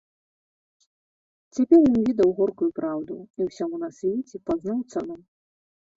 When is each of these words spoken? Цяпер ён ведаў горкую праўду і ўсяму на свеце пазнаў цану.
Цяпер 1.57 1.79
ён 1.91 1.99
ведаў 2.09 2.29
горкую 2.39 2.71
праўду 2.79 3.13
і 3.21 3.41
ўсяму 3.51 3.75
на 3.85 3.89
свеце 3.99 4.37
пазнаў 4.49 4.79
цану. 4.95 5.15